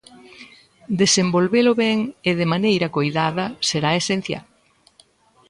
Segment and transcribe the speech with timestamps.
[1.01, 1.99] Desenvolvelo ben
[2.29, 4.45] e de maneira coidada será esencial.